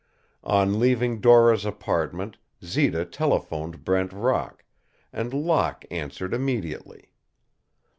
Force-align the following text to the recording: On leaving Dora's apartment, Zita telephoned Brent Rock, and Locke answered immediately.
On 0.43 0.79
leaving 0.79 1.19
Dora's 1.21 1.63
apartment, 1.63 2.39
Zita 2.65 3.05
telephoned 3.05 3.85
Brent 3.85 4.11
Rock, 4.11 4.65
and 5.13 5.31
Locke 5.31 5.85
answered 5.91 6.33
immediately. 6.33 7.11